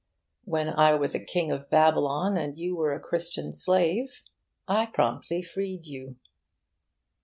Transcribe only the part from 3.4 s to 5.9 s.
slave, I promptly freed